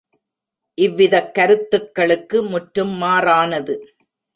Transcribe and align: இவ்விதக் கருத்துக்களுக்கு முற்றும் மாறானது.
இவ்விதக் 0.77 1.33
கருத்துக்களுக்கு 1.33 2.43
முற்றும் 2.43 2.95
மாறானது. 3.01 3.75